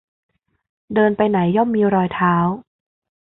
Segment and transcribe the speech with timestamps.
[0.93, 2.35] เดินไปไหนย่อมมีรอยเท้า